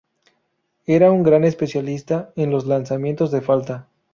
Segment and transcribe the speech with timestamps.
[0.87, 3.87] Era un gran especialista en los lanzamientos de falta.